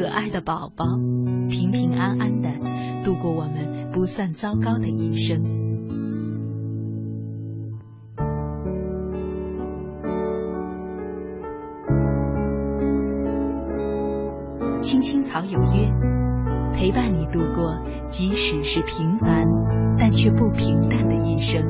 [0.00, 0.86] 可爱的宝宝，
[1.50, 2.48] 平平安安的
[3.04, 5.38] 度过我们不算糟糕的一生。
[14.80, 15.92] 青青草有约，
[16.72, 19.46] 陪伴你度过，即使是平凡，
[19.98, 21.62] 但却不平淡的一生。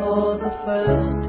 [0.00, 1.19] for the first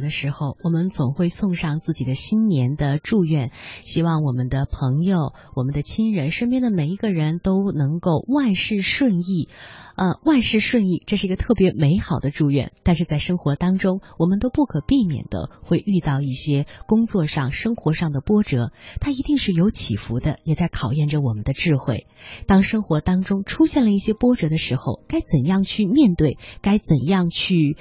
[0.00, 9.48] 的时候，我们总会送上自己的新年的祝愿，希望我们的朋友、我们的亲人、身边的每一个人都能够万事顺意。
[9.96, 12.70] 呃，万事顺意，这是一个特别美好的祝愿。
[12.84, 18.70] 但是在生活当中，我们都不可避免的会遇到一些工作上、生活上的波折，
[19.00, 22.06] 它一定是有起伏的，也在考验着我们的智慧。
[22.46, 26.38] 当生活当中出现了一些波折的时候，该怎样去面对？
[26.62, 27.76] 该怎样去？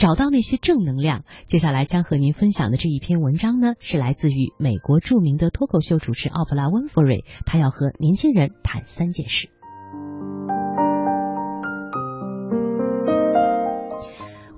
[0.00, 1.24] 找到那些正能量。
[1.46, 9.50] 接下来将和您分享的这一篇文章呢，是来自于美国著名的脱口秀主持奥普拉·温弗瑞，他要和年轻人谈三件事。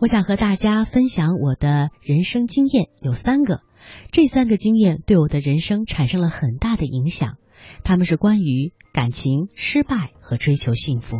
[0.01, 3.62] 我想和大家分享我的人生经验，有三个，
[4.12, 7.36] 这三个经验对我的人生产生了很大的影响，
[7.82, 11.16] 他们是关于感情、失败和追求幸福。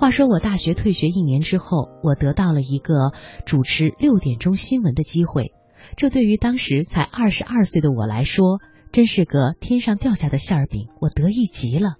[0.00, 3.12] 话说，我大学退学一年之后，我得到了一个
[3.44, 5.52] 主持六点钟新闻的机会。
[5.94, 8.60] 这对于当时才二十二岁的我来说，
[8.92, 11.96] 真是个天上掉下的馅儿饼，我得意极了。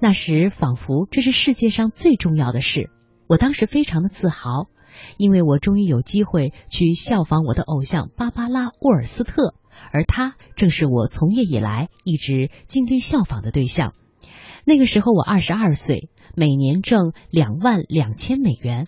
[0.00, 2.90] 那时仿佛这是世界上最重要的事，
[3.26, 4.68] 我当时非常的自豪，
[5.16, 9.54] 因为我终于有机会去效仿我的偶像芭芭拉·沃尔斯特，
[9.94, 13.94] 而他正是我从业以来一直尽力效仿的对象。
[14.70, 16.10] 那个时候我二十二岁。
[16.36, 18.86] 每年挣两万两千美元，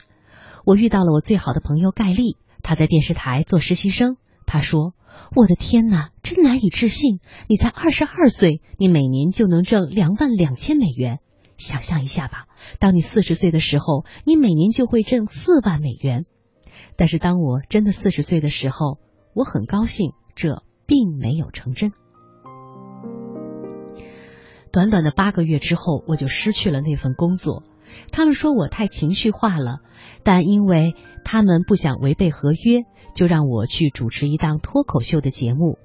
[0.64, 4.16] 我遇到了我最好的朋友盖利，他在电视台做实习生。
[4.46, 4.94] 他说
[5.34, 7.18] ：“我的天哪，真难以置信！
[7.48, 11.18] 你才二十二岁，你每年就能挣两万两千美元。
[11.58, 12.46] 想象一下吧，
[12.78, 16.26] 当你四十岁的时候，你每年就会挣四万美元。
[16.94, 19.00] 但是当我真的四十岁的时候，
[19.34, 21.90] 我很高兴，这并没有成真。”
[24.72, 27.62] 短短的八个月之后，我就失去了那份工作。
[28.10, 29.80] 他们说我太情绪化了，
[30.22, 30.94] 但因为
[31.24, 32.80] 他们不想违背合约，
[33.14, 35.78] 就让我去主持一档脱口秀的节目。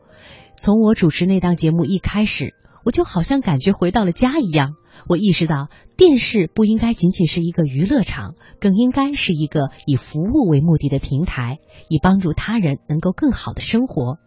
[0.55, 4.75] 从我主持那档节目一开始，我就好像感觉回到了家一样。
[5.09, 5.67] 我意识到，
[5.97, 11.59] 电视不应该仅仅是一个娱乐场，更应该是一个以服务为目的的平台，
[11.89, 14.17] 以帮助他人能够更好的生活。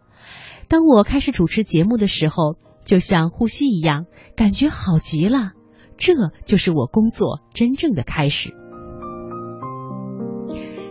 [0.67, 2.55] 当我开始主持节目的时候。
[2.83, 4.05] 就像呼吸一样，
[4.35, 5.51] 感觉好极了。
[5.97, 6.13] 这
[6.45, 8.55] 就是我工作真正的开始。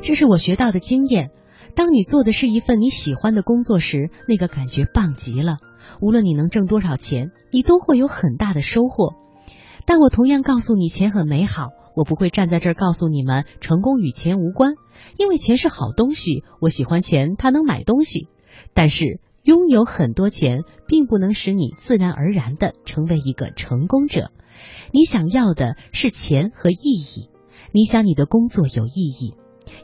[0.01, 1.31] 这是我学到的经验。
[1.75, 5.59] 当你做的是一份你喜欢的工作时，那个感觉棒极了。
[6.01, 9.15] 无论你能挣多少钱，你都会有很大的收获。
[9.85, 11.69] 但我同样告诉你，钱很美好。
[11.97, 14.75] 我不会站在这儿告诉你们，成功与钱无关，
[15.19, 16.45] 因为钱是好东西。
[16.61, 18.29] 我喜欢钱，它能买东西。
[18.75, 19.21] 但是。
[19.43, 24.31] 拥有很多钱，并不能使你自然而然的成为一个成功者。
[24.93, 27.31] 你想要的是钱和意义。
[27.73, 29.35] 你想你的工作有意义，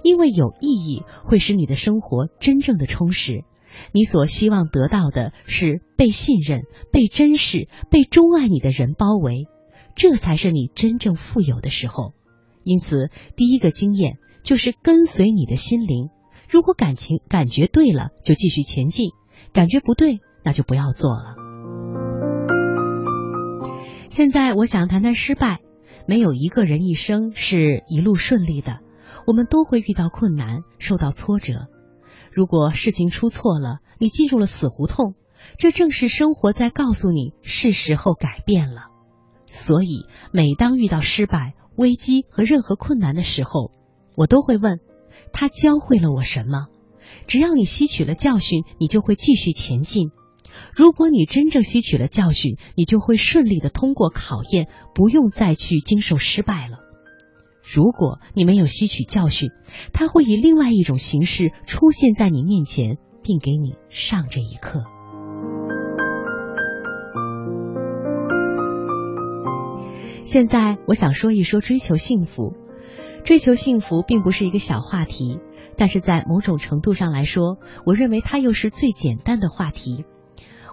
[0.02, 3.44] 因为有意义会使你的生活真正的充实。
[3.92, 9.46] 你所希望得到的是被信任、被珍视、被钟爱你的人包围，
[9.94, 12.12] 这才是你真正富有的时候。
[12.64, 16.08] 因此，第一个经验就是跟随你的心灵。
[16.48, 19.10] 如果感情感觉对了，就继续前进。
[19.56, 21.34] 感觉不对，那就不要做了。
[24.10, 25.60] 现在我想谈谈失败。
[26.08, 28.78] 没有一个人一生是一路顺利的，
[29.26, 31.66] 我们都会遇到困难，受到挫折。
[32.32, 35.14] 如果事情出错了，你进入了死胡同，
[35.58, 38.82] 这正是生活在告诉你是时候改变了。
[39.46, 43.72] 所以，每当遇到失败、危机和任何困难的时候，
[44.16, 44.78] 我都会问：
[45.32, 46.66] 他教会了我什么？
[47.26, 50.10] 只要你吸取了教训，你就会继续前进。
[50.74, 56.78] 如果你真正吸取了教训，你就会顺利的通过考验，不用再去经受失败了。
[57.62, 59.50] 如果你没有吸取教训，
[59.92, 64.84] 它会以另外一种形式出现在你面前，并给你上这一课。
[70.22, 72.54] 现在我想说一说追求幸福。
[73.24, 75.40] 追求幸福并不是一个小话题，
[75.76, 80.04] 但是在某种程度上来说，我认为它又是最简单的话题。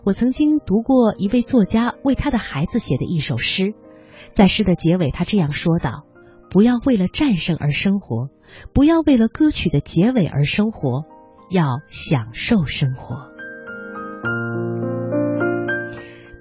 [0.05, 3.73] 我曾经读过一位作家为他的孩子写的一首诗，
[4.33, 6.03] 在诗的结尾，他这样说道
[6.51, 8.27] ：“不要为了战胜而生活，
[8.73, 11.05] 不要为了歌曲的结尾而生活，
[11.49, 13.15] 要享受生活。”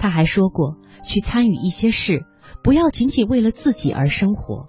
[0.00, 2.24] 他还说过，去参与一些事，
[2.64, 4.66] 不要仅仅为了自己而生活。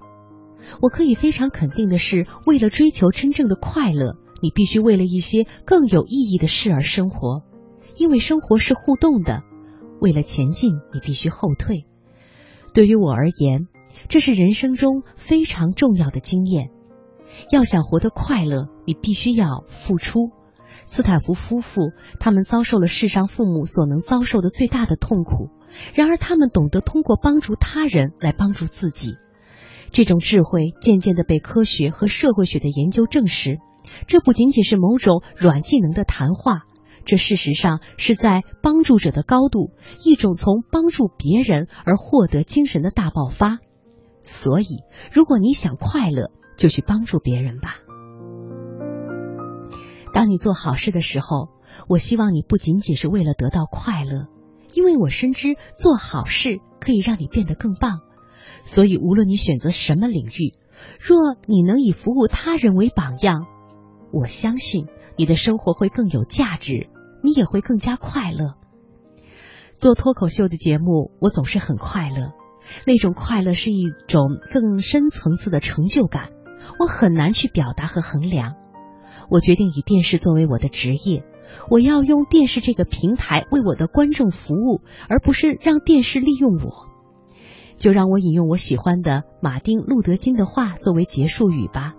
[0.82, 7.44] 我可以非常肯定的是，为了追求真正的快乐，你必须为了一些更有意义的事而生活，
[7.98, 9.44] 因为生活是互动的。
[10.02, 11.86] 为了前进，你必须后退。
[12.74, 13.68] 对于我而言，
[14.10, 16.72] 这是人生中非常重要的经验。
[17.52, 20.32] 要想活得快乐，你必须要付出。
[20.86, 25.50] 斯坦福夫妇他们遭受了世上父母所能遭受的最大的痛苦，
[25.94, 29.16] 然而他们懂得通过帮助他人来帮助自己。
[29.94, 33.60] 这种智慧渐渐的被科学和社会学的研究证实，
[34.08, 36.64] 这不仅仅是某种软技能的谈话，
[37.06, 39.72] 这事实上是在帮助者的高度，
[40.04, 43.60] 一种从帮助别人而获得精神的大爆发。
[44.22, 44.80] 所以，
[45.14, 47.76] 如果你想快乐，就去帮助别人吧。
[50.12, 51.50] 当你做好事的时候，
[51.88, 54.26] 我希望你不仅仅是为了得到快乐，
[54.74, 58.00] 因为我深知做好事可以让你变得更棒。
[58.64, 60.56] 所以，无论你选择什么领域，
[61.00, 63.46] 若你能以服务他人为榜样，
[64.12, 64.88] 我相信
[65.18, 66.88] 你的生活会更有价值，
[67.22, 68.56] 你也会更加快乐。
[69.76, 72.32] 做脱口秀的节目，我总是很快乐，
[72.88, 76.30] 那种快乐是一种更深层次的成就感，
[76.80, 78.56] 我很难去表达和衡量。
[79.30, 81.26] 我决定以电视作为我的职业，
[81.70, 86.93] 我要用电视这个平台为我的观众服务，而不是让电视利用我。
[87.84, 91.96] 就让我引用我喜欢的马丁·路德·金的话作为结束语吧。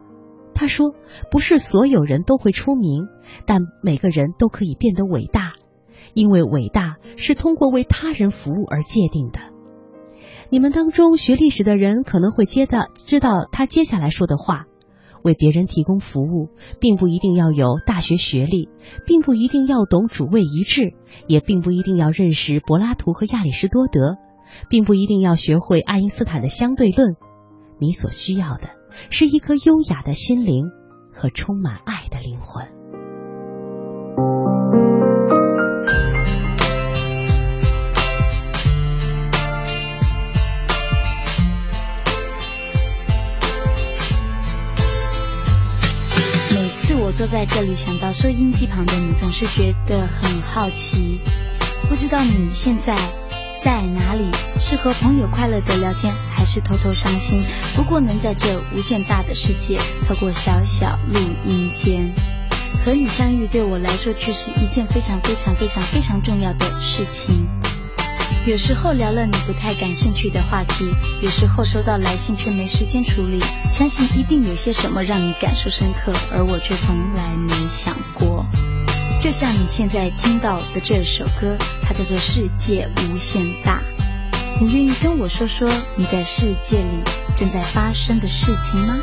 [0.55, 0.95] 他说
[1.30, 3.07] ：“不是所有人都会出名，
[3.45, 5.53] 但每个人都可以变得伟大，
[6.14, 9.41] 因为伟大是通过为他人服务而界定的。”
[10.49, 14.64] 你们当中学历史的人可能会接到知道他接下来说的话：
[15.22, 16.49] 为别人提供服务，
[16.80, 18.70] 并不一定要有大学学历，
[19.05, 20.95] 并不一定要懂主谓一致，
[21.26, 24.16] 也并不一定要认识柏拉图和亚里士多德。
[24.69, 27.17] 并不一定要学会爱因斯坦的相对论，
[27.79, 28.71] 你所需要的
[29.11, 30.67] 是一颗优雅的心灵
[31.13, 32.67] 和充满爱的灵魂。
[46.55, 51.19] 每次我坐在这里，想到收音机旁的你，总是觉得很好奇，
[51.89, 52.97] 不知道你现在。
[53.65, 54.31] 在哪里？
[54.61, 57.43] 是和朋友快乐的聊天，还是偷偷伤心？
[57.75, 62.12] 不过能在这无限大的世界，透过小小录音间
[62.85, 67.49] 和你相遇，对我来说却是一件非常非常非常非常重要的事情。
[68.47, 70.85] 有时候聊了你不太感兴趣的话题，
[71.23, 73.43] 有时候收到来信却没时间处理。
[73.73, 78.47] 相信一定有些什么让你感受深刻，而我却从来没想过。
[79.21, 83.81] 就像你现在听到的这首歌，它叫做《世界无限大》。
[84.61, 87.03] 你愿意跟我说说你在世界里
[87.37, 88.97] 正在发生的事情吗？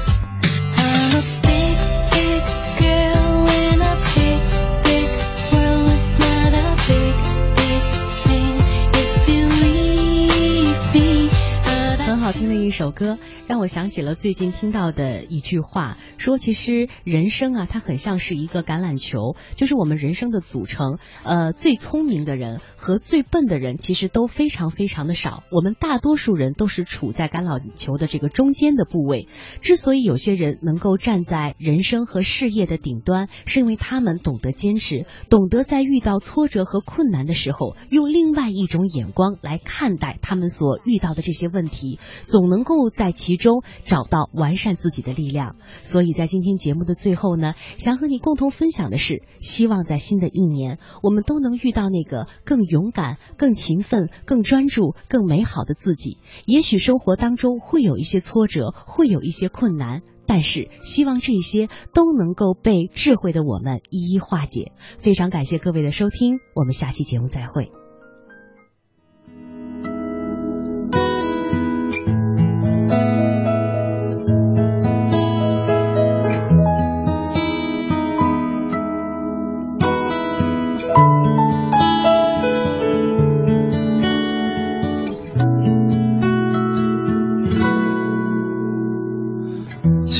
[12.71, 13.17] 首歌，
[13.47, 20.97] 让我想起了最近听到的一句话，说其实人生啊，它很像是一个橄榄球，就是我们人生的组成。
[21.23, 29.27] 呃，最聪明的人和最笨的人其实都非常非常的少，我们大多数人都是处在橄榄球的这个中间的部位。
[29.61, 41.99] 之所以有些人能够站在人生和事业的顶端，是因为他们懂得坚持，懂得在遇到挫折和困难的时候，用另外一种眼光来看待他们所遇到的这些问题。
[42.25, 42.71] 总能能。
[42.71, 45.57] 够在其中找到完善自己的力量。
[45.81, 56.17] 所以在今天节目的最后呢，想和你共同分享的是，希望在新的一年，我们都能遇到那个更勇敢、更勤奋、更专注、更美好的自己。
[56.45, 60.01] 也许生活当中会有一些挫折，会有一些困难。
[60.25, 64.71] 但是，希望这些都能够被智慧的我们一一化解。
[65.01, 67.69] 非常感谢各位的收听，我们下期节目再会。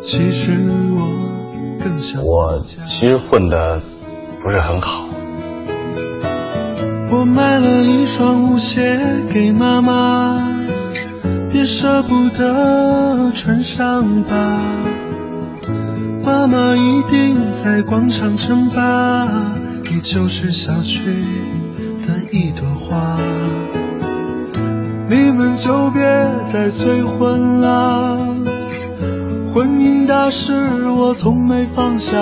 [0.00, 0.52] 其实
[0.96, 3.80] 我更想我其实混的
[4.42, 5.04] 不是很好。
[7.10, 9.00] 我买了一双舞鞋
[9.32, 10.40] 给妈妈，
[11.50, 14.60] 别舍不得穿上吧。
[16.22, 19.28] 妈妈一定在广场称霸，
[19.90, 21.00] 你就是小区
[22.06, 23.18] 的一朵花。
[25.08, 26.02] 你们就别
[26.52, 28.27] 再催婚了。
[29.54, 32.16] 婚姻大事我从没放下，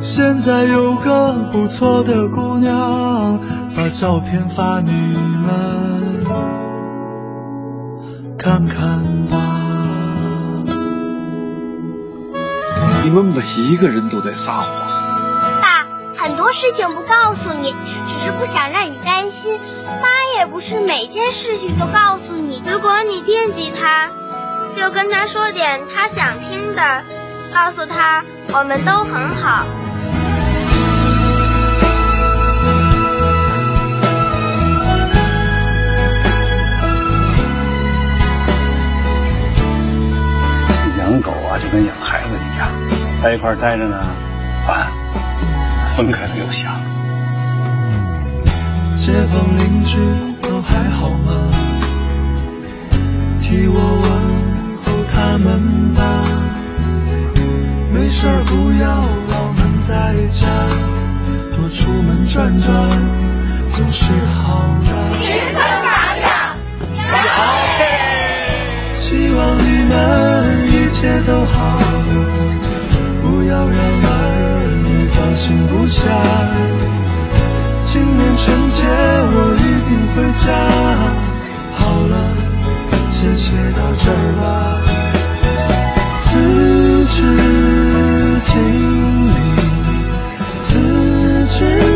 [0.00, 3.38] 现在有个不错的姑娘，
[3.76, 6.24] 把照片发你们
[8.36, 9.38] 看看吧。
[13.04, 14.66] 你们每一个人都在撒谎。
[15.60, 15.86] 爸，
[16.16, 17.72] 很多事情不告诉你，
[18.08, 19.58] 只是不想让你担心。
[19.86, 20.08] 妈
[20.38, 24.10] 也不是每件事情都告诉你，如果你惦记他。
[24.74, 27.02] 就跟他说点他想听的，
[27.52, 29.64] 告诉他我们都很好。
[40.98, 42.68] 养狗啊，就跟养孩子一样，
[43.22, 43.98] 在一块待着呢，
[44.66, 44.86] 烦；
[45.94, 46.72] 分开了又想。
[48.96, 49.98] 街坊邻居
[50.40, 51.50] 都还好吗？
[53.40, 53.91] 替我
[58.22, 58.86] 没事不要
[59.30, 60.46] 老闷在家，
[61.56, 62.88] 多出门转转
[63.68, 64.86] 总是好的。
[65.18, 65.90] 青春榜
[66.22, 66.54] 样，
[67.10, 67.42] 好！
[68.94, 69.92] 希望你们
[70.68, 71.80] 一切都好，
[73.22, 74.06] 不要让儿
[74.84, 76.06] 女放心不下。
[77.82, 80.46] 今年春节我一定回家。
[81.74, 82.14] 好了，
[83.10, 84.78] 先写到这儿吧。
[86.18, 87.18] 此致
[88.52, 88.60] 心
[89.24, 89.32] 里
[90.60, 91.91] 此去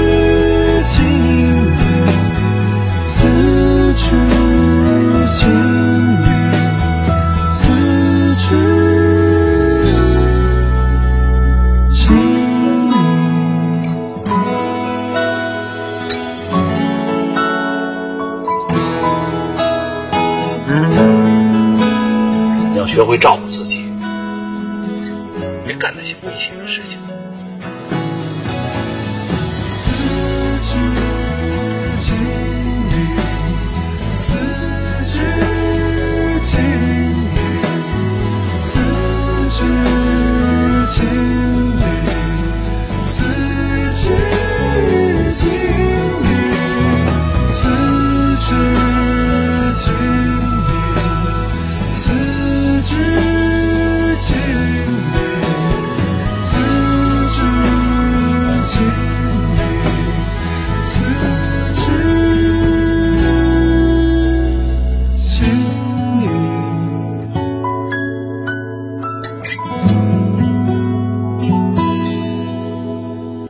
[26.37, 26.39] 一。
[26.39, 27.16] 些危险的事情。